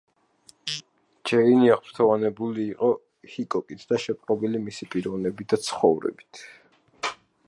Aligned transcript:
ჯეინი 1.31 1.69
აღფრთოვანებული 1.73 2.65
იყო 2.75 2.89
ჰიკოკით 3.33 3.85
და 3.91 3.99
შეპყრობილი 4.07 4.63
მისი 4.71 4.87
პიროვნებით 4.95 5.53
და 5.55 5.61
მისი 5.61 5.71
ცხოვრებით. 5.71 6.43